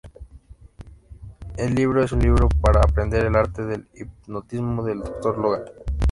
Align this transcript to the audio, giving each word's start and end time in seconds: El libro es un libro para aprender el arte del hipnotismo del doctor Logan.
El 1.57 1.75
libro 1.75 2.03
es 2.03 2.11
un 2.11 2.21
libro 2.21 2.49
para 2.49 2.79
aprender 2.79 3.23
el 3.23 3.35
arte 3.35 3.67
del 3.67 3.87
hipnotismo 3.93 4.83
del 4.83 4.97
doctor 5.01 5.37
Logan. 5.37 5.61